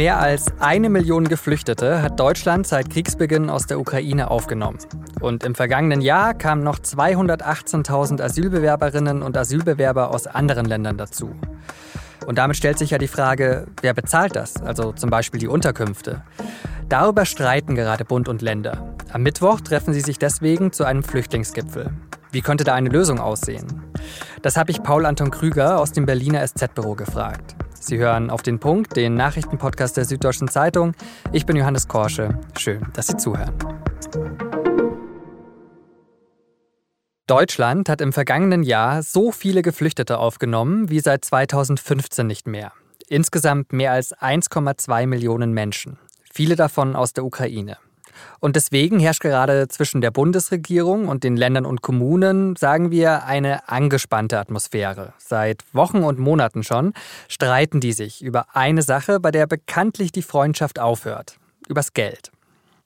Mehr 0.00 0.18
als 0.18 0.46
eine 0.60 0.88
Million 0.88 1.28
Geflüchtete 1.28 2.00
hat 2.00 2.18
Deutschland 2.18 2.66
seit 2.66 2.88
Kriegsbeginn 2.88 3.50
aus 3.50 3.66
der 3.66 3.78
Ukraine 3.78 4.30
aufgenommen. 4.30 4.78
Und 5.20 5.44
im 5.44 5.54
vergangenen 5.54 6.00
Jahr 6.00 6.32
kamen 6.32 6.62
noch 6.62 6.78
218.000 6.78 8.22
Asylbewerberinnen 8.22 9.20
und 9.20 9.36
Asylbewerber 9.36 10.10
aus 10.10 10.26
anderen 10.26 10.64
Ländern 10.64 10.96
dazu. 10.96 11.34
Und 12.24 12.38
damit 12.38 12.56
stellt 12.56 12.78
sich 12.78 12.92
ja 12.92 12.98
die 12.98 13.08
Frage, 13.08 13.66
wer 13.82 13.92
bezahlt 13.92 14.36
das? 14.36 14.62
Also 14.62 14.92
zum 14.92 15.10
Beispiel 15.10 15.38
die 15.38 15.48
Unterkünfte. 15.48 16.22
Darüber 16.88 17.26
streiten 17.26 17.74
gerade 17.74 18.06
Bund 18.06 18.28
und 18.28 18.40
Länder. 18.40 18.94
Am 19.12 19.22
Mittwoch 19.22 19.60
treffen 19.60 19.92
sie 19.92 20.00
sich 20.00 20.18
deswegen 20.18 20.72
zu 20.72 20.84
einem 20.84 21.02
Flüchtlingsgipfel. 21.02 21.90
Wie 22.32 22.42
könnte 22.42 22.64
da 22.64 22.74
eine 22.74 22.88
Lösung 22.88 23.18
aussehen? 23.18 23.92
Das 24.42 24.56
habe 24.56 24.70
ich 24.70 24.82
Paul 24.82 25.04
Anton 25.04 25.30
Krüger 25.30 25.80
aus 25.80 25.92
dem 25.92 26.06
Berliner 26.06 26.46
SZ-Büro 26.46 26.94
gefragt. 26.94 27.56
Sie 27.80 27.98
hören 27.98 28.30
auf 28.30 28.42
den 28.42 28.60
Punkt, 28.60 28.94
den 28.94 29.14
Nachrichtenpodcast 29.14 29.96
der 29.96 30.04
Süddeutschen 30.04 30.48
Zeitung. 30.48 30.94
Ich 31.32 31.46
bin 31.46 31.56
Johannes 31.56 31.88
Korsche. 31.88 32.38
Schön, 32.56 32.86
dass 32.92 33.08
Sie 33.08 33.16
zuhören. 33.16 33.54
Deutschland 37.26 37.88
hat 37.88 38.00
im 38.00 38.12
vergangenen 38.12 38.62
Jahr 38.62 39.02
so 39.02 39.32
viele 39.32 39.62
Geflüchtete 39.62 40.18
aufgenommen 40.18 40.90
wie 40.90 41.00
seit 41.00 41.24
2015 41.24 42.26
nicht 42.26 42.46
mehr. 42.46 42.72
Insgesamt 43.08 43.72
mehr 43.72 43.92
als 43.92 44.16
1,2 44.16 45.06
Millionen 45.06 45.52
Menschen. 45.52 45.98
Viele 46.32 46.54
davon 46.54 46.94
aus 46.94 47.12
der 47.12 47.24
Ukraine. 47.24 47.78
Und 48.40 48.56
deswegen 48.56 48.98
herrscht 48.98 49.22
gerade 49.22 49.68
zwischen 49.68 50.00
der 50.00 50.10
Bundesregierung 50.10 51.08
und 51.08 51.24
den 51.24 51.36
Ländern 51.36 51.66
und 51.66 51.82
Kommunen, 51.82 52.56
sagen 52.56 52.90
wir, 52.90 53.24
eine 53.24 53.68
angespannte 53.68 54.38
Atmosphäre. 54.38 55.12
Seit 55.18 55.62
Wochen 55.72 56.02
und 56.02 56.18
Monaten 56.18 56.62
schon 56.62 56.92
streiten 57.28 57.80
die 57.80 57.92
sich 57.92 58.22
über 58.22 58.54
eine 58.54 58.82
Sache, 58.82 59.20
bei 59.20 59.30
der 59.30 59.46
bekanntlich 59.46 60.12
die 60.12 60.22
Freundschaft 60.22 60.78
aufhört. 60.78 61.36
Übers 61.68 61.92
Geld. 61.92 62.30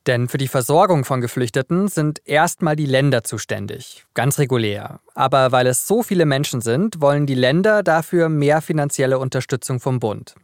Denn 0.06 0.28
für 0.28 0.36
die 0.36 0.48
Versorgung 0.48 1.04
von 1.04 1.22
Geflüchteten 1.22 1.88
sind 1.88 2.20
erstmal 2.26 2.76
die 2.76 2.84
Länder 2.84 3.24
zuständig, 3.24 4.04
ganz 4.12 4.38
regulär. 4.38 5.00
Aber 5.14 5.50
weil 5.50 5.66
es 5.66 5.86
so 5.86 6.02
viele 6.02 6.26
Menschen 6.26 6.60
sind, 6.60 7.00
wollen 7.00 7.26
die 7.26 7.34
Länder 7.34 7.82
dafür 7.82 8.28
mehr 8.28 8.60
finanzielle 8.60 9.18
Unterstützung 9.18 9.80
vom 9.80 10.00
Bund. 10.00 10.34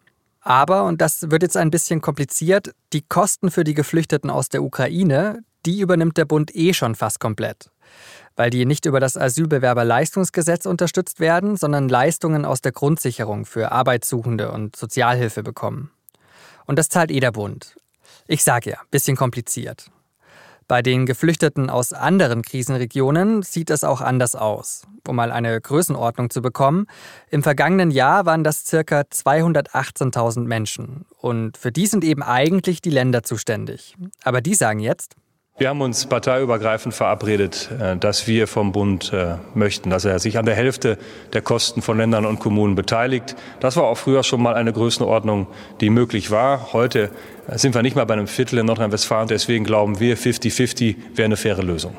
Aber, 0.41 0.85
und 0.85 1.01
das 1.01 1.31
wird 1.31 1.43
jetzt 1.43 1.57
ein 1.57 1.71
bisschen 1.71 2.01
kompliziert, 2.01 2.75
die 2.93 3.03
Kosten 3.03 3.51
für 3.51 3.65
die 3.65 3.75
Geflüchteten 3.75 4.31
aus 4.31 4.49
der 4.49 4.63
Ukraine, 4.63 5.43
die 5.67 5.81
übernimmt 5.81 6.17
der 6.17 6.25
Bund 6.25 6.55
eh 6.55 6.73
schon 6.73 6.95
fast 6.95 7.21
komplett. 7.21 7.71
Weil 8.37 8.51
die 8.51 8.65
nicht 8.65 8.87
über 8.87 9.01
das 9.01 9.17
Asylbewerberleistungsgesetz 9.17 10.65
unterstützt 10.65 11.21
werden, 11.21 11.57
sondern 11.57 11.89
Leistungen 11.89 12.45
aus 12.45 12.63
der 12.63 12.73
Grundsicherung 12.73 13.45
für 13.45 13.73
Arbeitssuchende 13.73 14.51
und 14.51 14.77
Sozialhilfe 14.77 15.43
bekommen. 15.43 15.91
Und 16.67 16.79
das 16.79 16.89
zahlt 16.89 17.11
eh 17.11 17.21
der 17.21 17.33
Bund. 17.33 17.77
Ich 18.27 18.43
sage 18.43 18.71
ja, 18.71 18.79
bisschen 18.91 19.17
kompliziert. 19.17 19.91
Bei 20.71 20.83
den 20.83 21.05
Geflüchteten 21.05 21.69
aus 21.69 21.93
anderen 21.93 22.43
Krisenregionen 22.43 23.43
sieht 23.43 23.71
es 23.71 23.83
auch 23.83 24.01
anders 24.01 24.37
aus. 24.37 24.83
Um 25.09 25.17
mal 25.17 25.33
eine 25.33 25.61
Größenordnung 25.61 26.31
zu 26.31 26.43
bekommen, 26.43 26.87
im 27.29 27.43
vergangenen 27.43 27.91
Jahr 27.91 28.25
waren 28.25 28.45
das 28.45 28.63
ca. 28.71 29.01
218.000 29.01 30.43
Menschen. 30.43 31.07
Und 31.19 31.57
für 31.57 31.73
die 31.73 31.89
sind 31.89 32.05
eben 32.05 32.23
eigentlich 32.23 32.81
die 32.81 32.91
Länder 32.91 33.25
zuständig. 33.25 33.97
Aber 34.23 34.41
die 34.41 34.55
sagen 34.55 34.79
jetzt, 34.79 35.17
wir 35.61 35.69
haben 35.69 35.83
uns 35.83 36.07
parteiübergreifend 36.07 36.95
verabredet, 36.95 37.69
äh, 37.79 37.95
dass 37.95 38.27
wir 38.27 38.47
vom 38.47 38.73
Bund 38.73 39.13
äh, 39.13 39.37
möchten, 39.53 39.91
dass 39.91 40.07
er 40.07 40.19
sich 40.19 40.39
an 40.39 40.47
der 40.47 40.55
Hälfte 40.55 40.97
der 41.35 41.43
Kosten 41.43 41.83
von 41.83 41.99
Ländern 41.99 42.25
und 42.25 42.41
Kommunen 42.41 42.75
beteiligt. 42.75 43.37
Das 43.61 43.77
war 43.77 43.85
auch 43.85 43.99
früher 43.99 44.23
schon 44.23 44.41
mal 44.41 44.55
eine 44.55 44.73
Größenordnung, 44.73 45.49
die 45.83 45.91
möglich 45.91 46.31
war. 46.31 46.73
Heute 46.73 47.11
äh, 47.47 47.59
sind 47.59 47.75
wir 47.75 47.83
nicht 47.83 47.95
mal 47.95 48.07
bei 48.07 48.15
einem 48.15 48.27
Viertel 48.27 48.59
in 48.59 48.67
Nordrhein-Westfalen. 48.67 49.29
Deswegen 49.29 49.65
glauben 49.65 50.01
wir, 50.01 50.17
50-50 50.17 50.97
wäre 51.15 51.27
eine 51.27 51.37
faire 51.37 51.63
Lösung. 51.63 51.95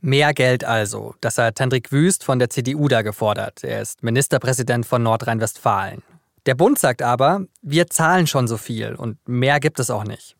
Mehr 0.00 0.32
Geld 0.32 0.64
also. 0.64 1.14
Das 1.20 1.36
hat 1.36 1.60
Hendrik 1.60 1.92
Wüst 1.92 2.24
von 2.24 2.38
der 2.38 2.48
CDU 2.48 2.88
da 2.88 3.02
gefordert. 3.02 3.62
Er 3.62 3.82
ist 3.82 4.02
Ministerpräsident 4.02 4.86
von 4.86 5.02
Nordrhein-Westfalen. 5.02 6.02
Der 6.46 6.54
Bund 6.54 6.78
sagt 6.78 7.02
aber, 7.02 7.42
wir 7.60 7.88
zahlen 7.88 8.26
schon 8.26 8.48
so 8.48 8.56
viel 8.56 8.94
und 8.94 9.18
mehr 9.28 9.60
gibt 9.60 9.80
es 9.80 9.90
auch 9.90 10.04
nicht. 10.04 10.34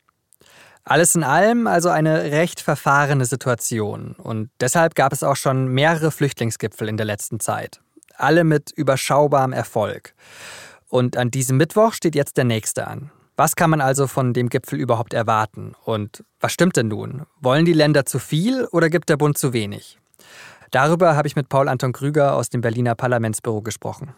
Alles 0.84 1.14
in 1.14 1.24
allem 1.24 1.66
also 1.66 1.88
eine 1.88 2.30
recht 2.30 2.60
verfahrene 2.60 3.24
Situation. 3.24 4.14
Und 4.18 4.50
deshalb 4.60 4.94
gab 4.94 5.12
es 5.12 5.22
auch 5.22 5.36
schon 5.36 5.68
mehrere 5.68 6.10
Flüchtlingsgipfel 6.10 6.88
in 6.88 6.98
der 6.98 7.06
letzten 7.06 7.40
Zeit. 7.40 7.80
Alle 8.16 8.44
mit 8.44 8.70
überschaubarem 8.70 9.52
Erfolg. 9.52 10.14
Und 10.88 11.16
an 11.16 11.30
diesem 11.30 11.56
Mittwoch 11.56 11.94
steht 11.94 12.14
jetzt 12.14 12.36
der 12.36 12.44
nächste 12.44 12.86
an. 12.86 13.10
Was 13.36 13.56
kann 13.56 13.70
man 13.70 13.80
also 13.80 14.06
von 14.06 14.32
dem 14.32 14.48
Gipfel 14.48 14.78
überhaupt 14.78 15.12
erwarten? 15.12 15.72
Und 15.84 16.22
was 16.38 16.52
stimmt 16.52 16.76
denn 16.76 16.88
nun? 16.88 17.22
Wollen 17.40 17.64
die 17.64 17.72
Länder 17.72 18.06
zu 18.06 18.18
viel 18.18 18.66
oder 18.66 18.90
gibt 18.90 19.08
der 19.08 19.16
Bund 19.16 19.36
zu 19.36 19.52
wenig? 19.52 19.98
Darüber 20.70 21.16
habe 21.16 21.26
ich 21.26 21.34
mit 21.34 21.48
Paul 21.48 21.68
Anton 21.68 21.92
Krüger 21.92 22.34
aus 22.34 22.50
dem 22.50 22.60
Berliner 22.60 22.94
Parlamentsbüro 22.94 23.62
gesprochen. 23.62 24.14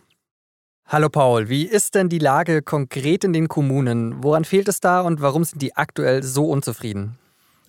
Hallo 0.89 1.09
Paul, 1.09 1.49
wie 1.49 1.65
ist 1.65 1.97
denn 1.97 2.09
die 2.09 2.21
Lage 2.21 2.63
konkret 2.63 3.25
in 3.25 3.33
den 3.33 3.49
Kommunen? 3.49 4.23
Woran 4.23 4.45
fehlt 4.45 4.69
es 4.69 4.79
da 4.79 5.01
und 5.01 5.21
warum 5.21 5.43
sind 5.43 5.61
die 5.61 5.75
aktuell 5.75 6.23
so 6.23 6.45
unzufrieden? 6.45 7.19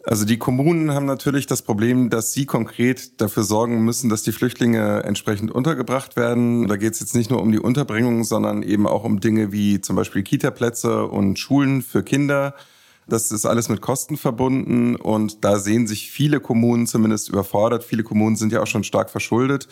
Also 0.04 0.24
die 0.24 0.38
Kommunen 0.38 0.94
haben 0.94 1.08
natürlich 1.08 1.48
das 1.48 1.64
Problem, 1.64 2.12
dass 2.12 2.34
sie 2.34 2.46
konkret 2.46 3.20
dafür 3.20 3.42
sorgen 3.42 3.84
müssen, 3.84 4.10
dass 4.10 4.22
die 4.22 4.32
Flüchtlinge 4.32 5.02
entsprechend 5.04 5.50
untergebracht 5.50 6.16
werden. 6.16 6.68
Da 6.68 6.76
geht 6.76 6.94
es 6.94 7.00
jetzt 7.00 7.16
nicht 7.16 7.32
nur 7.32 7.42
um 7.42 7.52
die 7.52 7.58
Unterbringung, 7.58 8.24
sondern 8.24 8.62
eben 8.62 8.86
auch 8.86 9.04
um 9.04 9.20
Dinge 9.20 9.52
wie 9.52 9.82
zum 9.82 9.96
Beispiel 9.96 10.22
Kitaplätze 10.22 11.08
und 11.08 11.40
Schulen 11.40 11.82
für 11.82 12.04
Kinder. 12.04 12.54
Das 13.08 13.32
ist 13.32 13.48
alles 13.48 13.68
mit 13.68 13.82
Kosten 13.82 14.16
verbunden 14.16 14.96
und 14.96 15.44
da 15.44 15.58
sehen 15.58 15.88
sich 15.88 16.12
viele 16.12 16.40
Kommunen 16.40 16.86
zumindest 16.86 17.30
überfordert. 17.30 17.84
Viele 17.84 18.04
Kommunen 18.04 18.36
sind 18.36 18.52
ja 18.52 18.62
auch 18.62 18.68
schon 18.68 18.84
stark 18.84 19.10
verschuldet. 19.10 19.68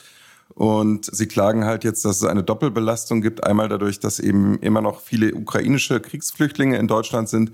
Und 0.50 1.06
sie 1.14 1.28
klagen 1.28 1.66
halt 1.66 1.84
jetzt, 1.84 2.06
dass 2.06 2.18
es 2.18 2.24
eine 2.24 2.44
Doppelbelastung 2.44 3.22
gibt. 3.22 3.44
Einmal 3.44 3.68
dadurch, 3.68 4.00
dass 4.00 4.20
eben 4.20 4.60
immer 4.60 4.82
noch 4.82 5.02
viele 5.02 5.34
ukrainische 5.36 6.00
Kriegsflüchtlinge 6.00 6.78
in 6.78 6.88
Deutschland 6.88 7.28
sind 7.28 7.52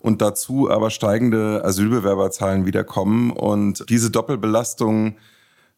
und 0.00 0.20
dazu 0.20 0.70
aber 0.70 0.90
steigende 0.90 1.64
Asylbewerberzahlen 1.64 2.66
wiederkommen. 2.66 3.30
Und 3.30 3.88
diese 3.88 4.10
Doppelbelastung 4.10 5.16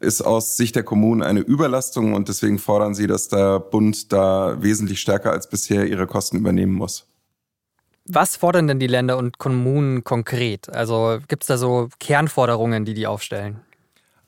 ist 0.00 0.22
aus 0.22 0.56
Sicht 0.56 0.74
der 0.76 0.82
Kommunen 0.82 1.22
eine 1.22 1.40
Überlastung 1.40 2.14
und 2.14 2.28
deswegen 2.28 2.58
fordern 2.58 2.94
sie, 2.94 3.06
dass 3.06 3.28
der 3.28 3.60
Bund 3.60 4.12
da 4.12 4.62
wesentlich 4.62 5.00
stärker 5.00 5.30
als 5.30 5.48
bisher 5.48 5.86
ihre 5.86 6.06
Kosten 6.06 6.38
übernehmen 6.38 6.74
muss. 6.74 7.06
Was 8.06 8.36
fordern 8.36 8.66
denn 8.66 8.80
die 8.80 8.86
Länder 8.86 9.16
und 9.16 9.38
Kommunen 9.38 10.04
konkret? 10.04 10.68
Also 10.68 11.18
gibt 11.28 11.44
es 11.44 11.46
da 11.46 11.56
so 11.56 11.88
Kernforderungen, 12.00 12.84
die 12.84 12.94
die 12.94 13.06
aufstellen? 13.06 13.60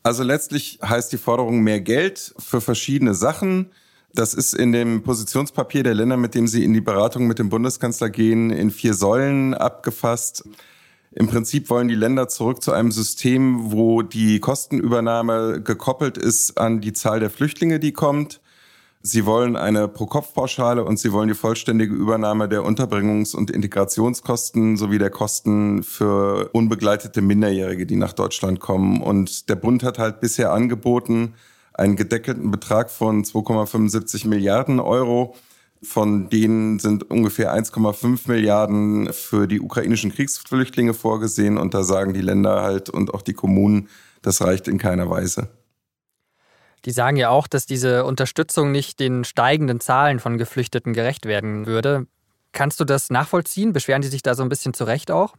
Also 0.06 0.22
letztlich 0.22 0.78
heißt 0.84 1.12
die 1.12 1.18
Forderung 1.18 1.64
mehr 1.64 1.80
Geld 1.80 2.32
für 2.38 2.60
verschiedene 2.60 3.12
Sachen. 3.12 3.72
Das 4.14 4.34
ist 4.34 4.54
in 4.54 4.70
dem 4.70 5.02
Positionspapier 5.02 5.82
der 5.82 5.94
Länder, 5.94 6.16
mit 6.16 6.36
dem 6.36 6.46
sie 6.46 6.62
in 6.62 6.72
die 6.72 6.80
Beratung 6.80 7.26
mit 7.26 7.40
dem 7.40 7.48
Bundeskanzler 7.48 8.08
gehen, 8.08 8.50
in 8.50 8.70
vier 8.70 8.94
Säulen 8.94 9.52
abgefasst. 9.52 10.48
Im 11.10 11.26
Prinzip 11.26 11.70
wollen 11.70 11.88
die 11.88 11.96
Länder 11.96 12.28
zurück 12.28 12.62
zu 12.62 12.70
einem 12.70 12.92
System, 12.92 13.72
wo 13.72 14.02
die 14.02 14.38
Kostenübernahme 14.38 15.60
gekoppelt 15.60 16.18
ist 16.18 16.56
an 16.56 16.80
die 16.80 16.92
Zahl 16.92 17.18
der 17.18 17.30
Flüchtlinge, 17.30 17.80
die 17.80 17.92
kommt. 17.92 18.40
Sie 19.08 19.24
wollen 19.24 19.54
eine 19.54 19.86
Pro-Kopf-Pauschale 19.86 20.84
und 20.84 20.98
Sie 20.98 21.12
wollen 21.12 21.28
die 21.28 21.34
vollständige 21.34 21.94
Übernahme 21.94 22.48
der 22.48 22.62
Unterbringungs- 22.62 23.36
und 23.36 23.52
Integrationskosten 23.52 24.76
sowie 24.76 24.98
der 24.98 25.10
Kosten 25.10 25.84
für 25.84 26.50
unbegleitete 26.52 27.22
Minderjährige, 27.22 27.86
die 27.86 27.94
nach 27.94 28.12
Deutschland 28.12 28.58
kommen. 28.58 29.00
Und 29.00 29.48
der 29.48 29.54
Bund 29.54 29.84
hat 29.84 30.00
halt 30.00 30.18
bisher 30.18 30.52
angeboten 30.52 31.34
einen 31.72 31.94
gedeckelten 31.94 32.50
Betrag 32.50 32.90
von 32.90 33.22
2,75 33.22 34.26
Milliarden 34.26 34.80
Euro. 34.80 35.36
Von 35.84 36.28
denen 36.28 36.80
sind 36.80 37.08
ungefähr 37.08 37.54
1,5 37.54 38.22
Milliarden 38.26 39.12
für 39.12 39.46
die 39.46 39.60
ukrainischen 39.60 40.12
Kriegsflüchtlinge 40.12 40.94
vorgesehen. 40.94 41.58
Und 41.58 41.74
da 41.74 41.84
sagen 41.84 42.12
die 42.12 42.22
Länder 42.22 42.62
halt 42.62 42.90
und 42.90 43.14
auch 43.14 43.22
die 43.22 43.34
Kommunen, 43.34 43.88
das 44.22 44.42
reicht 44.42 44.66
in 44.66 44.78
keiner 44.78 45.08
Weise. 45.08 45.48
Die 46.84 46.92
sagen 46.92 47.16
ja 47.16 47.30
auch, 47.30 47.46
dass 47.46 47.66
diese 47.66 48.04
Unterstützung 48.04 48.70
nicht 48.70 49.00
den 49.00 49.24
steigenden 49.24 49.80
Zahlen 49.80 50.20
von 50.20 50.38
Geflüchteten 50.38 50.92
gerecht 50.92 51.26
werden 51.26 51.66
würde. 51.66 52.06
Kannst 52.52 52.80
du 52.80 52.84
das 52.84 53.10
nachvollziehen? 53.10 53.72
Beschweren 53.72 54.02
die 54.02 54.08
sich 54.08 54.22
da 54.22 54.34
so 54.34 54.42
ein 54.42 54.48
bisschen 54.48 54.72
zurecht 54.72 55.10
auch? 55.10 55.34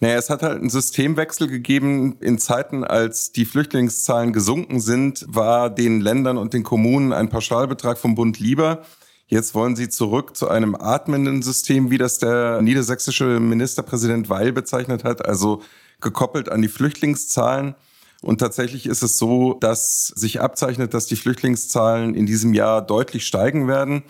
Naja, 0.00 0.16
es 0.16 0.30
hat 0.30 0.42
halt 0.42 0.58
einen 0.58 0.68
Systemwechsel 0.68 1.46
gegeben. 1.46 2.16
In 2.18 2.38
Zeiten, 2.38 2.82
als 2.82 3.30
die 3.30 3.44
Flüchtlingszahlen 3.44 4.32
gesunken 4.32 4.80
sind, 4.80 5.24
war 5.28 5.70
den 5.70 6.00
Ländern 6.00 6.38
und 6.38 6.54
den 6.54 6.64
Kommunen 6.64 7.12
ein 7.12 7.28
Pauschalbetrag 7.28 7.98
vom 7.98 8.16
Bund 8.16 8.40
lieber. 8.40 8.82
Jetzt 9.28 9.54
wollen 9.54 9.76
sie 9.76 9.88
zurück 9.88 10.36
zu 10.36 10.48
einem 10.48 10.74
atmenden 10.74 11.40
System, 11.40 11.90
wie 11.90 11.98
das 11.98 12.18
der 12.18 12.60
niedersächsische 12.62 13.38
Ministerpräsident 13.38 14.28
Weil 14.28 14.52
bezeichnet 14.52 15.04
hat, 15.04 15.24
also 15.24 15.62
gekoppelt 16.00 16.48
an 16.48 16.62
die 16.62 16.68
Flüchtlingszahlen. 16.68 17.76
Und 18.22 18.38
tatsächlich 18.38 18.86
ist 18.86 19.02
es 19.02 19.18
so, 19.18 19.54
dass 19.54 20.06
sich 20.06 20.40
abzeichnet, 20.40 20.94
dass 20.94 21.06
die 21.06 21.16
Flüchtlingszahlen 21.16 22.14
in 22.14 22.24
diesem 22.24 22.54
Jahr 22.54 22.80
deutlich 22.80 23.26
steigen 23.26 23.66
werden. 23.66 24.04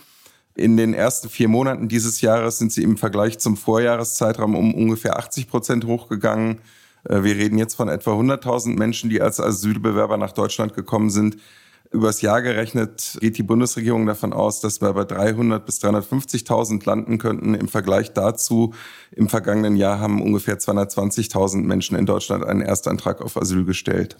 In 0.55 0.77
den 0.77 0.93
ersten 0.93 1.29
vier 1.29 1.47
Monaten 1.47 1.87
dieses 1.87 2.21
Jahres 2.21 2.59
sind 2.59 2.71
sie 2.71 2.83
im 2.83 2.95
Vergleich 2.97 3.39
zum 3.39 3.57
Vorjahreszeitraum 3.57 4.55
um 4.55 4.75
ungefähr 4.75 5.17
80 5.17 5.47
Prozent 5.47 5.85
hochgegangen. 5.85 6.59
Äh, 7.09 7.23
wir 7.23 7.35
reden 7.35 7.57
jetzt 7.57 7.73
von 7.73 7.89
etwa 7.89 8.11
100.000 8.11 8.77
Menschen, 8.77 9.09
die 9.09 9.19
als 9.19 9.39
Asylbewerber 9.39 10.17
nach 10.17 10.31
Deutschland 10.31 10.75
gekommen 10.75 11.09
sind. 11.09 11.37
Übers 11.93 12.21
Jahr 12.21 12.41
gerechnet 12.41 13.19
geht 13.21 13.37
die 13.37 13.43
Bundesregierung 13.43 14.07
davon 14.07 14.33
aus, 14.33 14.61
dass 14.61 14.81
wir 14.81 14.91
bei 14.93 15.03
300 15.03 15.63
bis 15.63 15.79
350.000 15.79 16.83
landen 16.87 17.19
könnten. 17.19 17.53
Im 17.53 17.67
Vergleich 17.67 18.13
dazu, 18.13 18.73
im 19.11 19.29
vergangenen 19.29 19.75
Jahr 19.75 19.99
haben 19.99 20.19
ungefähr 20.19 20.57
220.000 20.57 21.61
Menschen 21.61 21.95
in 21.95 22.07
Deutschland 22.07 22.43
einen 22.43 22.61
Erstantrag 22.61 23.21
auf 23.21 23.37
Asyl 23.37 23.63
gestellt. 23.63 24.17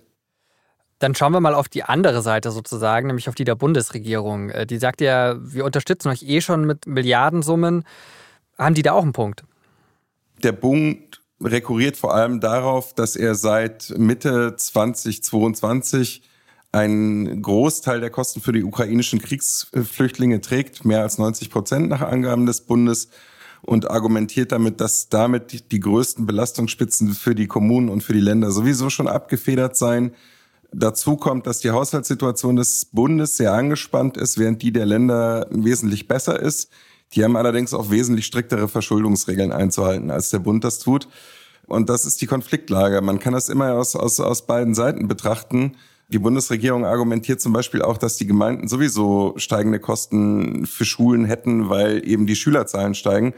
Dann 1.00 1.16
schauen 1.16 1.32
wir 1.32 1.40
mal 1.40 1.56
auf 1.56 1.68
die 1.68 1.84
andere 1.84 2.22
Seite 2.22 2.52
sozusagen, 2.52 3.08
nämlich 3.08 3.28
auf 3.28 3.34
die 3.34 3.44
der 3.44 3.56
Bundesregierung. 3.56 4.52
Äh, 4.52 4.68
die 4.68 4.78
sagt 4.78 5.02
ja, 5.02 5.36
wir 5.40 5.66
unterstützen 5.66 6.10
euch 6.10 6.22
eh 6.22 6.42
schon 6.42 6.66
mit 6.66 6.86
Milliardensummen. 6.86 7.86
Haben 8.56 8.76
die 8.76 8.84
da 8.84 8.92
auch 8.92 9.02
einen 9.02 9.14
Punkt? 9.14 9.44
Der 10.44 10.52
Punkt 10.52 11.24
rekurriert 11.42 11.98
vor 11.98 12.14
allem 12.14 12.40
darauf, 12.40 12.94
dass 12.94 13.16
er 13.16 13.34
seit 13.34 13.96
Mitte 13.98 14.56
2022 14.56 16.22
einen 16.74 17.42
Großteil 17.42 18.02
der 18.02 18.10
Kosten 18.10 18.42
für 18.42 18.52
die 18.52 18.64
ukrainischen 18.64 19.22
Kriegsflüchtlinge 19.22 20.42
trägt, 20.42 20.84
mehr 20.84 21.02
als 21.02 21.20
90 21.20 21.50
Prozent 21.50 21.88
nach 21.88 22.02
Angaben 22.02 22.46
des 22.48 22.62
Bundes 22.62 23.10
und 23.62 23.90
argumentiert 23.90 24.52
damit, 24.52 24.82
dass 24.82 25.08
damit 25.08 25.72
die 25.72 25.80
größten 25.80 26.26
Belastungsspitzen 26.26 27.14
für 27.14 27.36
die 27.36 27.48
Kommunen 27.48 27.90
und 27.90 28.02
für 28.04 28.14
die 28.14 28.20
Länder 28.20 28.52
sowieso 28.52 28.90
schon 28.90 29.08
abgefedert 29.08 29.78
seien. 29.78 30.14
Dazu 30.72 31.16
kommt, 31.16 31.46
dass 31.46 31.60
die 31.60 31.70
Haushaltssituation 31.70 32.56
des 32.56 32.86
Bundes 32.86 33.38
sehr 33.38 33.54
angespannt 33.54 34.18
ist, 34.18 34.40
während 34.40 34.64
die 34.64 34.74
der 34.74 34.88
Länder 34.88 35.48
wesentlich 35.52 36.08
besser 36.08 36.40
ist. 36.40 36.72
Die 37.14 37.24
haben 37.24 37.38
allerdings 37.38 37.76
auch 37.76 37.92
wesentlich 37.92 38.26
striktere 38.26 38.68
Verschuldungsregeln 38.68 39.52
einzuhalten, 39.52 40.10
als 40.10 40.32
der 40.32 40.40
Bund 40.40 40.64
das 40.64 40.80
tut. 40.80 41.08
Und 41.68 41.90
das 41.90 42.08
ist 42.08 42.20
die 42.22 42.26
Konfliktlage. 42.26 43.00
Man 43.02 43.20
kann 43.20 43.34
das 43.34 43.48
immer 43.48 43.74
aus, 43.74 43.96
aus, 43.96 44.20
aus 44.20 44.48
beiden 44.48 44.74
Seiten 44.74 45.08
betrachten. 45.08 45.78
Die 46.10 46.20
Bundesregierung 46.20 46.86
argumentiert 46.86 47.42
zum 47.42 47.54
Beispiel 47.54 47.82
auch, 47.82 47.98
dass 47.98 48.18
die 48.18 48.28
Gemeinden 48.28 48.68
sowieso 48.68 49.34
steigende 49.38 49.80
Kosten 49.80 50.66
für 50.66 50.86
Schulen 50.86 51.26
hätten, 51.26 51.70
weil 51.70 52.08
eben 52.08 52.28
die 52.28 52.36
Schülerzahlen 52.36 52.94
steigen 52.94 53.34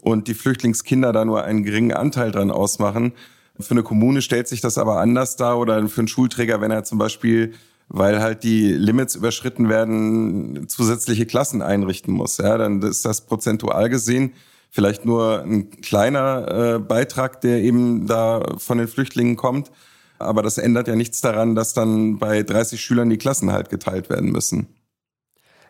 und 0.00 0.28
die 0.28 0.34
Flüchtlingskinder 0.34 1.12
da 1.12 1.24
nur 1.24 1.44
einen 1.44 1.62
geringen 1.62 1.92
Anteil 1.92 2.30
dran 2.30 2.50
ausmachen. 2.50 3.12
Für 3.58 3.72
eine 3.72 3.82
Kommune 3.82 4.22
stellt 4.22 4.48
sich 4.48 4.60
das 4.60 4.78
aber 4.78 5.00
anders 5.00 5.36
dar 5.36 5.58
oder 5.58 5.86
für 5.88 6.00
einen 6.00 6.08
Schulträger, 6.08 6.60
wenn 6.60 6.70
er 6.70 6.84
zum 6.84 6.98
Beispiel, 6.98 7.54
weil 7.88 8.20
halt 8.20 8.44
die 8.44 8.72
Limits 8.72 9.14
überschritten 9.14 9.68
werden, 9.68 10.68
zusätzliche 10.68 11.26
Klassen 11.26 11.62
einrichten 11.62 12.14
muss. 12.14 12.38
Ja, 12.38 12.56
dann 12.56 12.82
ist 12.82 13.04
das 13.04 13.26
prozentual 13.26 13.88
gesehen 13.88 14.32
vielleicht 14.76 15.06
nur 15.06 15.42
ein 15.42 15.70
kleiner 15.80 16.74
äh, 16.74 16.78
Beitrag, 16.78 17.40
der 17.40 17.62
eben 17.62 18.06
da 18.06 18.42
von 18.58 18.76
den 18.76 18.88
Flüchtlingen 18.88 19.36
kommt. 19.36 19.70
Aber 20.18 20.42
das 20.42 20.58
ändert 20.58 20.88
ja 20.88 20.96
nichts 20.96 21.20
daran, 21.20 21.54
dass 21.54 21.74
dann 21.74 22.18
bei 22.18 22.42
30 22.42 22.80
Schülern 22.80 23.10
die 23.10 23.18
Klassen 23.18 23.52
halt 23.52 23.68
geteilt 23.68 24.08
werden 24.10 24.30
müssen. 24.30 24.68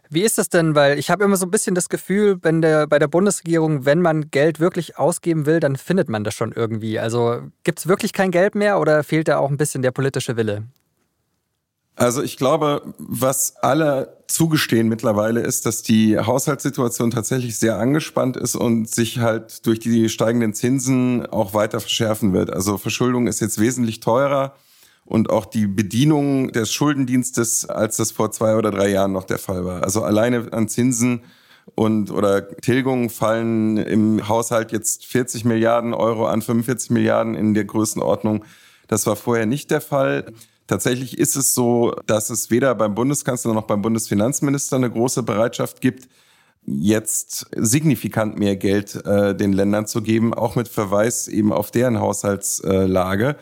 Wie 0.08 0.22
ist 0.22 0.38
das 0.38 0.48
denn? 0.48 0.74
Weil 0.74 0.98
ich 0.98 1.10
habe 1.10 1.24
immer 1.24 1.36
so 1.36 1.46
ein 1.46 1.50
bisschen 1.50 1.74
das 1.74 1.88
Gefühl, 1.88 2.38
wenn 2.42 2.62
der, 2.62 2.86
bei 2.86 2.98
der 2.98 3.08
Bundesregierung, 3.08 3.84
wenn 3.84 4.00
man 4.00 4.30
Geld 4.30 4.60
wirklich 4.60 4.98
ausgeben 4.98 5.46
will, 5.46 5.58
dann 5.58 5.76
findet 5.76 6.08
man 6.08 6.22
das 6.22 6.34
schon 6.34 6.52
irgendwie. 6.52 6.98
Also 6.98 7.40
gibt 7.64 7.80
es 7.80 7.88
wirklich 7.88 8.12
kein 8.12 8.30
Geld 8.30 8.54
mehr 8.54 8.78
oder 8.78 9.02
fehlt 9.02 9.28
da 9.28 9.38
auch 9.38 9.50
ein 9.50 9.56
bisschen 9.56 9.82
der 9.82 9.90
politische 9.90 10.36
Wille? 10.36 10.64
Also 11.96 12.22
ich 12.22 12.36
glaube, 12.36 12.82
was 12.98 13.56
alle 13.56 14.18
zugestehen 14.28 14.88
mittlerweile 14.88 15.40
ist, 15.40 15.64
dass 15.64 15.82
die 15.82 16.18
Haushaltssituation 16.18 17.10
tatsächlich 17.10 17.56
sehr 17.58 17.78
angespannt 17.78 18.36
ist 18.36 18.54
und 18.54 18.90
sich 18.90 19.18
halt 19.18 19.66
durch 19.66 19.80
die 19.80 20.10
steigenden 20.10 20.52
Zinsen 20.52 21.24
auch 21.24 21.54
weiter 21.54 21.80
verschärfen 21.80 22.34
wird. 22.34 22.52
Also 22.52 22.76
Verschuldung 22.76 23.26
ist 23.26 23.40
jetzt 23.40 23.58
wesentlich 23.58 24.00
teurer 24.00 24.54
und 25.06 25.30
auch 25.30 25.46
die 25.46 25.66
Bedienung 25.66 26.52
des 26.52 26.70
Schuldendienstes, 26.70 27.66
als 27.66 27.96
das 27.96 28.10
vor 28.10 28.30
zwei 28.30 28.56
oder 28.56 28.70
drei 28.70 28.90
Jahren 28.90 29.12
noch 29.12 29.24
der 29.24 29.38
Fall 29.38 29.64
war. 29.64 29.82
Also 29.82 30.02
alleine 30.02 30.52
an 30.52 30.68
Zinsen 30.68 31.22
und 31.74 32.10
oder 32.10 32.56
Tilgungen 32.58 33.08
fallen 33.08 33.78
im 33.78 34.28
Haushalt 34.28 34.70
jetzt 34.70 35.06
40 35.06 35.46
Milliarden 35.46 35.94
Euro 35.94 36.26
an, 36.26 36.42
45 36.42 36.90
Milliarden 36.90 37.34
in 37.34 37.54
der 37.54 37.64
Größenordnung. 37.64 38.44
Das 38.86 39.06
war 39.06 39.16
vorher 39.16 39.46
nicht 39.46 39.70
der 39.70 39.80
Fall. 39.80 40.26
Tatsächlich 40.66 41.18
ist 41.18 41.36
es 41.36 41.54
so, 41.54 41.94
dass 42.06 42.30
es 42.30 42.50
weder 42.50 42.74
beim 42.74 42.94
Bundeskanzler 42.94 43.54
noch 43.54 43.66
beim 43.66 43.82
Bundesfinanzminister 43.82 44.76
eine 44.76 44.90
große 44.90 45.22
Bereitschaft 45.22 45.80
gibt, 45.80 46.08
jetzt 46.66 47.46
signifikant 47.56 48.38
mehr 48.38 48.56
Geld 48.56 48.96
äh, 49.06 49.36
den 49.36 49.52
Ländern 49.52 49.86
zu 49.86 50.02
geben, 50.02 50.34
auch 50.34 50.56
mit 50.56 50.66
Verweis 50.66 51.28
eben 51.28 51.52
auf 51.52 51.70
deren 51.70 52.00
Haushaltslage. 52.00 53.36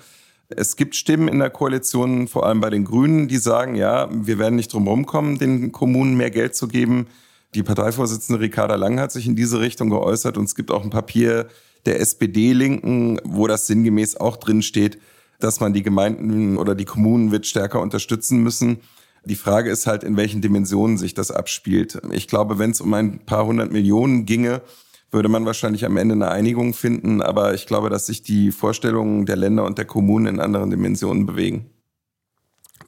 Es 0.51 0.77
gibt 0.77 0.95
Stimmen 0.95 1.29
in 1.29 1.39
der 1.39 1.49
Koalition, 1.49 2.29
vor 2.29 2.45
allem 2.47 2.61
bei 2.61 2.69
den 2.69 2.85
Grünen, 2.85 3.29
die 3.29 3.39
sagen, 3.39 3.75
ja, 3.77 4.09
wir 4.13 4.39
werden 4.39 4.57
nicht 4.57 4.73
drum 4.73 4.87
rumkommen, 4.87 5.39
den 5.39 5.73
Kommunen 5.73 6.19
mehr 6.19 6.31
Geld 6.31 6.55
zu 6.55 6.69
geben. 6.69 7.07
Die 7.55 7.63
Parteivorsitzende 7.63 8.41
Ricarda 8.41 8.75
Lang 8.75 9.01
hat 9.01 9.13
sich 9.13 9.27
in 9.27 9.37
diese 9.37 9.61
Richtung 9.61 9.89
geäußert 9.89 10.37
und 10.37 10.45
es 10.45 10.55
gibt 10.55 10.71
auch 10.71 10.85
ein 10.85 10.91
Papier 10.91 11.47
der 11.87 12.01
SPD-Linken, 12.01 13.21
wo 13.25 13.47
das 13.47 13.67
sinngemäß 13.67 14.17
auch 14.17 14.37
drin 14.37 14.61
steht, 14.61 14.99
dass 15.41 15.61
man 15.61 15.73
die 15.73 15.83
Gemeinden 15.83 16.57
oder 16.57 16.75
die 16.75 16.85
Kommunen 16.85 17.31
wird 17.31 17.47
stärker 17.47 17.81
unterstützen 17.81 18.43
müssen. 18.43 18.79
Die 19.25 19.37
Frage 19.37 19.71
ist 19.71 19.87
halt, 19.87 20.05
in 20.05 20.17
welchen 20.17 20.43
Dimensionen 20.43 20.99
sich 20.99 21.15
das 21.15 21.31
abspielt. 21.31 22.01
Ich 22.13 22.29
glaube, 22.29 22.59
wenn 22.59 22.73
es 22.73 22.81
um 22.81 22.93
ein 22.95 23.21
paar 23.25 23.47
hundert 23.47 23.73
Millionen 23.73 24.27
ginge, 24.27 24.63
würde 25.11 25.29
man 25.29 25.47
wahrscheinlich 25.47 25.85
am 25.87 25.97
Ende 25.97 26.15
eine 26.15 26.31
Einigung 26.31 26.75
finden. 26.75 27.23
Aber 27.23 27.55
ich 27.55 27.67
glaube, 27.67 27.89
dass 27.89 28.07
sich 28.07 28.23
die 28.23 28.53
Vorstellungen 28.53 29.25
der 29.25 29.37
Länder 29.37 29.65
und 29.65 29.79
der 29.79 29.87
Kommunen 29.87 30.27
in 30.27 30.41
anderen 30.41 30.71
Dimensionen 30.71 31.25
bewegen. 31.25 31.71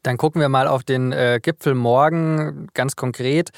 Dann 0.06 0.18
gucken 0.18 0.40
wir 0.40 0.48
mal 0.48 0.68
auf 0.68 0.84
den 0.84 1.10
äh, 1.10 1.40
Gipfel 1.42 1.74
morgen 1.74 2.68
ganz 2.74 2.94
konkret. 2.94 3.50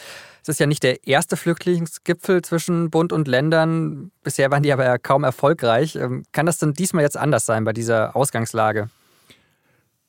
Es 0.42 0.48
ist 0.48 0.60
ja 0.60 0.66
nicht 0.66 0.82
der 0.82 1.06
erste 1.06 1.36
Flüchtlingsgipfel 1.36 2.40
zwischen 2.40 2.88
Bund 2.88 3.12
und 3.12 3.28
Ländern. 3.28 4.10
Bisher 4.22 4.50
waren 4.50 4.62
die 4.62 4.72
aber 4.72 4.86
ja 4.86 4.96
kaum 4.96 5.24
erfolgreich. 5.24 5.96
Ähm, 5.96 6.22
kann 6.32 6.46
das 6.46 6.56
denn 6.56 6.72
diesmal 6.72 7.02
jetzt 7.02 7.18
anders 7.18 7.44
sein 7.44 7.64
bei 7.64 7.74
dieser 7.74 8.16
Ausgangslage? 8.16 8.88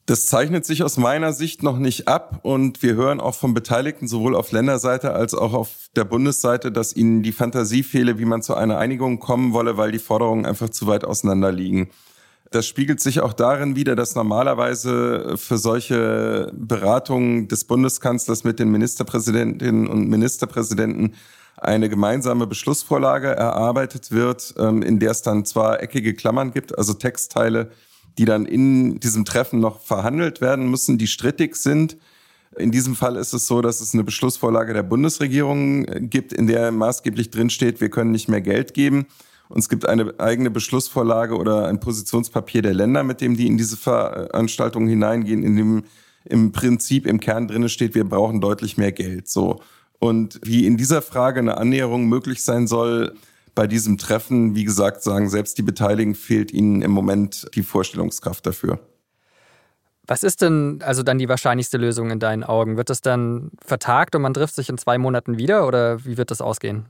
Das 0.06 0.28
zeichnet 0.28 0.66
sich 0.66 0.82
aus 0.82 0.96
meiner 0.96 1.34
Sicht 1.34 1.62
noch 1.62 1.78
nicht 1.78 2.08
ab 2.08 2.40
und 2.44 2.82
wir 2.82 2.96
hören 2.96 3.20
auch 3.20 3.36
von 3.36 3.54
Beteiligten 3.54 4.08
sowohl 4.08 4.34
auf 4.34 4.54
Länderseite 4.54 5.12
als 5.12 5.34
auch 5.34 5.54
auf 5.54 5.90
der 5.98 6.06
Bundesseite, 6.06 6.72
dass 6.72 6.96
ihnen 6.96 7.22
die 7.22 7.34
Fantasie 7.34 7.84
fehle, 7.84 8.18
wie 8.18 8.26
man 8.26 8.42
zu 8.42 8.56
einer 8.56 8.78
Einigung 8.78 9.20
kommen 9.20 9.52
wolle, 9.52 9.76
weil 9.76 9.92
die 9.92 10.00
Forderungen 10.00 10.46
einfach 10.46 10.70
zu 10.70 10.88
weit 10.88 11.04
auseinander 11.04 11.52
liegen. 11.52 11.90
Das 12.52 12.66
spiegelt 12.66 13.00
sich 13.00 13.20
auch 13.22 13.34
darin 13.34 13.76
wider, 13.76 13.96
dass 13.96 14.16
normalerweise 14.16 15.36
für 15.38 15.60
solche 15.60 16.52
Beratungen 16.56 17.48
des 17.48 17.66
Bundeskanzlers 17.66 18.44
mit 18.44 18.58
den 18.58 18.72
Ministerpräsidentinnen 18.72 19.88
und 19.88 20.10
Ministerpräsidenten 20.10 21.14
eine 21.58 21.90
gemeinsame 21.90 22.48
Beschlussvorlage 22.48 23.28
erarbeitet 23.28 24.12
wird, 24.12 24.56
ähm, 24.58 24.82
in 24.82 24.98
der 25.00 25.12
es 25.12 25.22
dann 25.22 25.46
zwar 25.46 25.84
eckige 25.84 26.14
Klammern 26.16 26.52
gibt, 26.52 26.76
also 26.78 26.94
Textteile, 26.94 27.70
die 28.18 28.26
dann 28.26 28.46
in 28.46 29.00
diesem 29.00 29.26
Treffen 29.26 29.60
noch 29.60 29.82
verhandelt 29.82 30.42
werden 30.42 30.72
müssen, 30.72 30.98
die 30.98 31.08
strittig 31.08 31.56
sind. 31.56 31.98
In 32.58 32.72
diesem 32.72 32.96
Fall 32.96 33.16
ist 33.16 33.34
es 33.34 33.46
so, 33.46 33.62
dass 33.62 33.82
es 33.82 33.94
eine 33.94 34.04
Beschlussvorlage 34.04 34.74
der 34.74 34.84
Bundesregierung 34.84 35.86
gibt, 36.10 36.34
in 36.34 36.48
der 36.48 36.72
maßgeblich 36.72 37.30
drinsteht, 37.30 37.80
wir 37.80 37.90
können 37.90 38.12
nicht 38.12 38.28
mehr 38.28 38.42
Geld 38.42 38.74
geben. 38.74 39.06
Und 39.50 39.60
es 39.60 39.68
gibt 39.68 39.88
eine 39.88 40.14
eigene 40.20 40.52
Beschlussvorlage 40.52 41.36
oder 41.36 41.68
ein 41.68 41.80
Positionspapier 41.80 42.62
der 42.62 42.74
Länder, 42.74 43.04
mit 43.04 43.20
dem 43.20 43.36
die 43.36 43.48
in 43.48 43.58
diese 43.58 43.78
Veranstaltungen 43.78 44.88
hineingehen, 44.88 45.44
in 45.44 45.56
dem 45.56 45.84
im 46.26 46.52
Prinzip 46.52 47.08
im 47.08 47.20
Kern 47.20 47.48
drin 47.48 47.68
steht, 47.70 47.96
wir 47.96 48.08
brauchen 48.08 48.42
deutlich 48.42 48.78
mehr 48.78 48.92
Geld. 48.92 49.28
So. 49.28 49.62
Und 49.98 50.40
wie 50.44 50.68
in 50.68 50.78
dieser 50.78 51.02
Frage 51.02 51.40
eine 51.40 51.58
Annäherung 51.58 52.08
möglich 52.08 52.44
sein 52.44 52.68
soll, 52.68 53.16
bei 53.56 53.68
diesem 53.68 53.98
Treffen, 53.98 54.56
wie 54.56 54.64
gesagt, 54.64 55.02
sagen 55.02 55.30
selbst 55.30 55.58
die 55.58 55.64
Beteiligten, 55.64 56.16
fehlt 56.16 56.54
ihnen 56.54 56.82
im 56.82 56.92
Moment 56.92 57.48
die 57.56 57.64
Vorstellungskraft 57.64 58.46
dafür. 58.46 58.80
Was 60.08 60.24
ist 60.24 60.42
denn 60.42 60.82
also 60.84 61.04
dann 61.04 61.18
die 61.18 61.30
wahrscheinlichste 61.30 61.78
Lösung 61.78 62.10
in 62.10 62.20
deinen 62.20 62.44
Augen? 62.44 62.78
Wird 62.78 62.90
das 62.90 63.02
dann 63.02 63.52
vertagt 63.64 64.16
und 64.16 64.22
man 64.22 64.34
trifft 64.34 64.56
sich 64.56 64.70
in 64.70 64.78
zwei 64.78 64.98
Monaten 64.98 65.38
wieder 65.38 65.68
oder 65.68 66.06
wie 66.06 66.18
wird 66.18 66.32
das 66.32 66.42
ausgehen? 66.42 66.86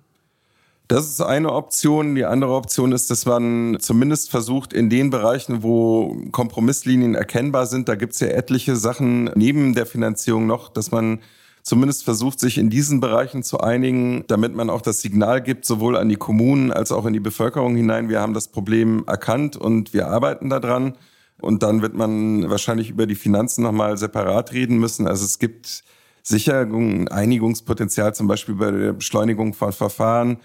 Das 0.90 1.06
ist 1.08 1.22
eine 1.22 1.54
Option. 1.54 2.16
Die 2.16 2.26
andere 2.26 2.56
Option 2.56 2.94
ist, 2.94 3.12
dass 3.12 3.28
man 3.28 3.78
zumindest 3.80 4.32
versucht, 4.32 4.74
in 4.74 4.90
den 4.90 5.12
Bereichen, 5.12 5.62
wo 5.62 6.18
Kompromisslinien 6.32 7.14
erkennbar 7.14 7.68
sind, 7.68 7.88
da 7.88 7.94
gibt 7.94 8.14
es 8.14 8.22
ja 8.22 8.30
etliche 8.30 8.76
Sachen 8.76 9.26
neben 9.36 9.76
der 9.76 9.86
Finanzierung 9.86 10.48
noch, 10.48 10.68
dass 10.68 10.90
man 10.90 11.20
zumindest 11.62 12.06
versucht, 12.06 12.40
sich 12.40 12.58
in 12.58 12.72
diesen 12.72 13.02
Bereichen 13.02 13.44
zu 13.44 13.60
einigen, 13.60 14.24
damit 14.26 14.56
man 14.56 14.72
auch 14.72 14.82
das 14.82 15.00
Signal 15.00 15.44
gibt, 15.44 15.64
sowohl 15.64 15.96
an 15.96 16.10
die 16.10 16.16
Kommunen 16.16 16.74
als 16.74 16.92
auch 16.92 17.06
in 17.06 17.14
die 17.14 17.20
Bevölkerung 17.20 17.76
hinein. 17.76 18.10
Wir 18.10 18.20
haben 18.20 18.34
das 18.34 18.48
Problem 18.48 19.04
erkannt 19.06 19.58
und 19.58 19.94
wir 19.94 20.08
arbeiten 20.08 20.50
daran. 20.50 20.98
Und 21.40 21.62
dann 21.62 21.84
wird 21.84 21.94
man 21.94 22.50
wahrscheinlich 22.50 22.90
über 22.90 23.06
die 23.06 23.14
Finanzen 23.14 23.62
nochmal 23.62 23.96
separat 24.00 24.54
reden 24.54 24.80
müssen. 24.80 25.08
Also 25.08 25.24
es 25.24 25.38
gibt 25.38 25.84
sicher 26.24 26.62
ein 26.62 27.10
Einigungspotenzial, 27.10 28.16
zum 28.16 28.26
Beispiel 28.26 28.56
bei 28.56 28.72
der 28.72 28.94
Beschleunigung 28.94 29.54
von 29.54 29.72
Verfahren, 29.72 30.40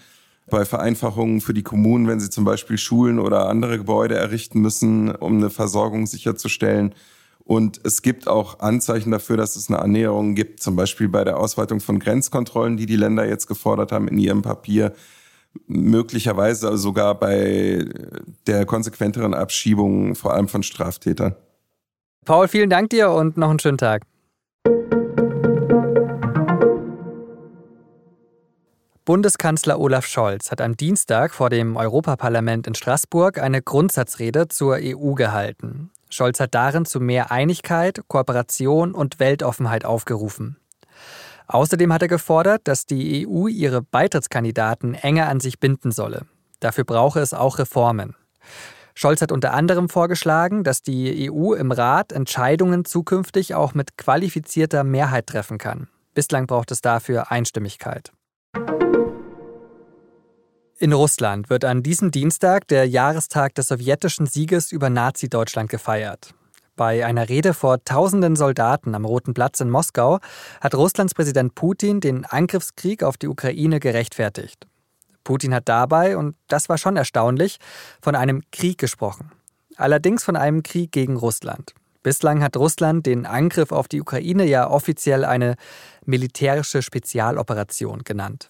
bei 0.47 0.65
Vereinfachungen 0.65 1.41
für 1.41 1.53
die 1.53 1.63
Kommunen, 1.63 2.07
wenn 2.07 2.19
sie 2.19 2.29
zum 2.29 2.45
Beispiel 2.45 2.77
Schulen 2.77 3.19
oder 3.19 3.49
andere 3.49 3.77
Gebäude 3.77 4.15
errichten 4.15 4.61
müssen, 4.61 5.13
um 5.15 5.37
eine 5.37 5.49
Versorgung 5.49 6.05
sicherzustellen. 6.05 6.93
Und 7.39 7.79
es 7.83 8.01
gibt 8.01 8.27
auch 8.27 8.59
Anzeichen 8.59 9.11
dafür, 9.11 9.37
dass 9.37 9.55
es 9.55 9.69
eine 9.69 9.79
Annäherung 9.79 10.35
gibt, 10.35 10.61
zum 10.61 10.75
Beispiel 10.75 11.09
bei 11.09 11.23
der 11.23 11.37
Ausweitung 11.37 11.79
von 11.79 11.99
Grenzkontrollen, 11.99 12.77
die 12.77 12.85
die 12.85 12.95
Länder 12.95 13.27
jetzt 13.27 13.47
gefordert 13.47 13.91
haben 13.91 14.07
in 14.07 14.17
ihrem 14.17 14.41
Papier, 14.41 14.93
möglicherweise 15.67 16.77
sogar 16.77 17.15
bei 17.15 17.85
der 18.47 18.65
konsequenteren 18.65 19.33
Abschiebung 19.33 20.15
vor 20.15 20.33
allem 20.33 20.47
von 20.47 20.63
Straftätern. 20.63 21.35
Paul, 22.25 22.47
vielen 22.47 22.69
Dank 22.69 22.89
dir 22.89 23.11
und 23.11 23.37
noch 23.37 23.49
einen 23.49 23.59
schönen 23.59 23.77
Tag. 23.77 24.03
Bundeskanzler 29.05 29.79
Olaf 29.79 30.07
Scholz 30.07 30.49
hat 30.49 30.61
am 30.61 30.75
Dienstag 30.77 31.31
vor 31.31 31.51
dem 31.51 31.77
Europaparlament 31.77 32.65
in 32.65 32.73
Straßburg 32.73 33.37
eine 33.37 33.61
Grundsatzrede 33.61 34.47
zur 34.47 34.79
EU 34.81 35.13
gehalten. 35.13 35.91
Scholz 36.09 36.39
hat 36.39 36.55
darin 36.55 36.85
zu 36.85 36.99
mehr 36.99 37.29
Einigkeit, 37.29 38.01
Kooperation 38.07 38.95
und 38.95 39.19
Weltoffenheit 39.19 39.85
aufgerufen. 39.85 40.57
Außerdem 41.45 41.93
hat 41.93 42.01
er 42.01 42.07
gefordert, 42.07 42.61
dass 42.63 42.87
die 42.87 43.27
EU 43.27 43.45
ihre 43.45 43.83
Beitrittskandidaten 43.83 44.95
enger 44.95 45.27
an 45.27 45.39
sich 45.39 45.59
binden 45.59 45.91
solle. 45.91 46.25
Dafür 46.59 46.83
brauche 46.83 47.19
es 47.19 47.35
auch 47.35 47.59
Reformen. 47.59 48.15
Scholz 48.95 49.21
hat 49.21 49.31
unter 49.31 49.53
anderem 49.53 49.87
vorgeschlagen, 49.87 50.63
dass 50.63 50.81
die 50.81 51.31
EU 51.31 51.53
im 51.53 51.71
Rat 51.71 52.11
Entscheidungen 52.11 52.85
zukünftig 52.85 53.53
auch 53.53 53.75
mit 53.75 53.99
qualifizierter 53.99 54.83
Mehrheit 54.83 55.27
treffen 55.27 55.59
kann. 55.59 55.89
Bislang 56.15 56.47
braucht 56.47 56.71
es 56.71 56.81
dafür 56.81 57.29
Einstimmigkeit. 57.29 58.11
In 60.77 60.91
Russland 60.91 61.49
wird 61.49 61.63
an 61.63 61.83
diesem 61.83 62.11
Dienstag 62.11 62.67
der 62.67 62.85
Jahrestag 62.85 63.55
des 63.55 63.69
sowjetischen 63.69 64.25
Sieges 64.25 64.73
über 64.73 64.89
Nazi-Deutschland 64.89 65.69
gefeiert. 65.69 66.33
Bei 66.75 67.05
einer 67.05 67.29
Rede 67.29 67.53
vor 67.53 67.81
tausenden 67.85 68.35
Soldaten 68.35 68.93
am 68.93 69.05
Roten 69.05 69.33
Platz 69.33 69.61
in 69.61 69.69
Moskau 69.69 70.19
hat 70.59 70.75
Russlands 70.75 71.13
Präsident 71.13 71.55
Putin 71.55 72.01
den 72.01 72.25
Angriffskrieg 72.25 73.03
auf 73.03 73.15
die 73.15 73.29
Ukraine 73.29 73.79
gerechtfertigt. 73.79 74.67
Putin 75.23 75.53
hat 75.53 75.69
dabei, 75.69 76.17
und 76.17 76.35
das 76.49 76.67
war 76.67 76.77
schon 76.77 76.97
erstaunlich, 76.97 77.57
von 78.01 78.13
einem 78.13 78.43
Krieg 78.51 78.77
gesprochen. 78.77 79.31
Allerdings 79.77 80.25
von 80.25 80.35
einem 80.35 80.61
Krieg 80.61 80.91
gegen 80.91 81.15
Russland. 81.15 81.73
Bislang 82.03 82.43
hat 82.43 82.57
Russland 82.57 83.05
den 83.05 83.25
Angriff 83.25 83.71
auf 83.71 83.87
die 83.87 84.01
Ukraine 84.01 84.43
ja 84.45 84.69
offiziell 84.69 85.23
eine 85.23 85.55
militärische 86.03 86.81
Spezialoperation 86.81 88.03
genannt. 88.03 88.49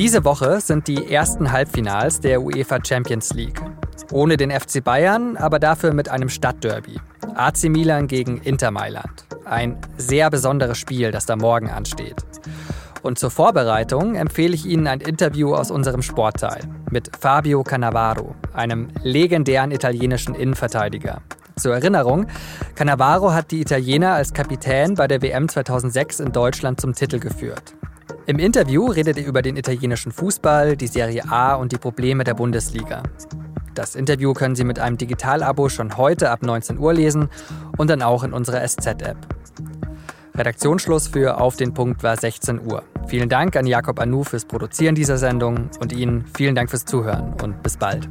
Diese 0.00 0.24
Woche 0.24 0.62
sind 0.62 0.88
die 0.88 1.12
ersten 1.12 1.52
Halbfinals 1.52 2.20
der 2.20 2.40
UEFA 2.40 2.78
Champions 2.82 3.34
League. 3.34 3.60
Ohne 4.10 4.38
den 4.38 4.50
FC 4.50 4.82
Bayern, 4.82 5.36
aber 5.36 5.58
dafür 5.58 5.92
mit 5.92 6.08
einem 6.08 6.30
Stadtderby. 6.30 6.98
AC 7.34 7.64
Milan 7.64 8.06
gegen 8.06 8.38
Inter 8.38 8.70
Mailand. 8.70 9.26
Ein 9.44 9.76
sehr 9.98 10.30
besonderes 10.30 10.78
Spiel, 10.78 11.10
das 11.10 11.26
da 11.26 11.36
morgen 11.36 11.68
ansteht. 11.68 12.16
Und 13.02 13.18
zur 13.18 13.30
Vorbereitung 13.30 14.14
empfehle 14.14 14.54
ich 14.54 14.64
Ihnen 14.64 14.86
ein 14.86 15.02
Interview 15.02 15.54
aus 15.54 15.70
unserem 15.70 16.00
Sportteil 16.00 16.62
mit 16.90 17.14
Fabio 17.20 17.62
Cannavaro, 17.62 18.34
einem 18.54 18.88
legendären 19.02 19.70
italienischen 19.70 20.34
Innenverteidiger. 20.34 21.20
Zur 21.56 21.74
Erinnerung, 21.74 22.26
Cannavaro 22.74 23.34
hat 23.34 23.50
die 23.50 23.60
Italiener 23.60 24.14
als 24.14 24.32
Kapitän 24.32 24.94
bei 24.94 25.06
der 25.06 25.20
WM 25.20 25.46
2006 25.46 26.20
in 26.20 26.32
Deutschland 26.32 26.80
zum 26.80 26.94
Titel 26.94 27.18
geführt. 27.18 27.74
Im 28.30 28.38
Interview 28.38 28.86
redet 28.86 29.18
er 29.18 29.26
über 29.26 29.42
den 29.42 29.56
italienischen 29.56 30.12
Fußball, 30.12 30.76
die 30.76 30.86
Serie 30.86 31.28
A 31.28 31.56
und 31.56 31.72
die 31.72 31.78
Probleme 31.78 32.22
der 32.22 32.34
Bundesliga. 32.34 33.02
Das 33.74 33.96
Interview 33.96 34.34
können 34.34 34.54
Sie 34.54 34.62
mit 34.62 34.78
einem 34.78 34.96
Digitalabo 34.96 35.68
schon 35.68 35.96
heute 35.96 36.30
ab 36.30 36.44
19 36.44 36.78
Uhr 36.78 36.94
lesen 36.94 37.28
und 37.76 37.90
dann 37.90 38.02
auch 38.02 38.22
in 38.22 38.32
unserer 38.32 38.64
SZ-App. 38.64 39.16
Redaktionsschluss 40.36 41.08
für 41.08 41.40
Auf 41.40 41.56
den 41.56 41.74
Punkt 41.74 42.04
war 42.04 42.16
16 42.16 42.60
Uhr. 42.70 42.84
Vielen 43.08 43.28
Dank 43.28 43.56
an 43.56 43.66
Jakob 43.66 43.98
Anu 43.98 44.22
fürs 44.22 44.44
Produzieren 44.44 44.94
dieser 44.94 45.18
Sendung 45.18 45.68
und 45.80 45.92
Ihnen 45.92 46.24
vielen 46.32 46.54
Dank 46.54 46.70
fürs 46.70 46.84
Zuhören 46.84 47.34
und 47.42 47.64
bis 47.64 47.76
bald. 47.78 48.08